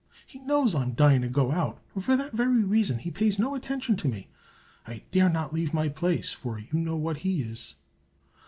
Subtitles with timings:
[0.25, 3.37] "He knows I am dying to go out, and for that very reason he pays
[3.37, 4.29] no attention to me.
[4.87, 7.75] I dare not leave my place, for you know what he is."